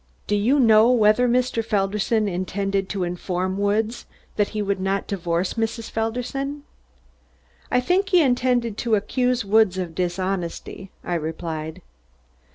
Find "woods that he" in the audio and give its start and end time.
3.59-4.59